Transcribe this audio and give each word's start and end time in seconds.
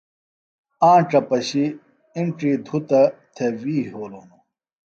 آنڇہ 0.91 1.19
پشیۡ 1.27 1.75
اِنڇی 2.15 2.51
دھُتہ 2.65 3.01
تھےۡ 3.35 3.53
وی 3.61 3.75
یھولوۡ 3.87 4.23
ہنوۡ 4.25 4.43